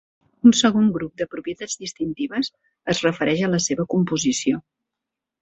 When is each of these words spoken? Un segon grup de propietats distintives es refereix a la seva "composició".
Un 0.51 0.53
segon 0.59 0.87
grup 0.95 1.19
de 1.21 1.27
propietats 1.33 1.77
distintives 1.83 2.49
es 2.95 3.03
refereix 3.09 3.45
a 3.45 3.53
la 3.53 3.61
seva 3.69 3.87
"composició". 3.95 4.65